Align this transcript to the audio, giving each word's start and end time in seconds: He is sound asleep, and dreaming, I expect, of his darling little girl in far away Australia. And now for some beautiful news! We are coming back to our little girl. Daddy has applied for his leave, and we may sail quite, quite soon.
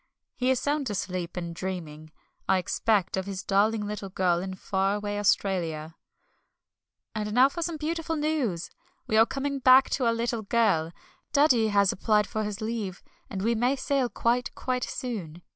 He 0.35 0.49
is 0.49 0.59
sound 0.59 0.89
asleep, 0.89 1.37
and 1.37 1.53
dreaming, 1.53 2.11
I 2.49 2.57
expect, 2.57 3.17
of 3.17 3.27
his 3.27 3.43
darling 3.43 3.85
little 3.85 4.09
girl 4.09 4.39
in 4.39 4.55
far 4.55 4.95
away 4.95 5.19
Australia. 5.19 5.95
And 7.13 7.31
now 7.35 7.49
for 7.49 7.61
some 7.61 7.77
beautiful 7.77 8.15
news! 8.15 8.71
We 9.05 9.15
are 9.15 9.27
coming 9.27 9.59
back 9.59 9.91
to 9.91 10.07
our 10.07 10.13
little 10.13 10.41
girl. 10.41 10.91
Daddy 11.33 11.67
has 11.67 11.91
applied 11.91 12.25
for 12.25 12.43
his 12.43 12.61
leave, 12.61 13.03
and 13.29 13.43
we 13.43 13.53
may 13.53 13.75
sail 13.75 14.09
quite, 14.09 14.55
quite 14.55 14.85
soon. 14.85 15.43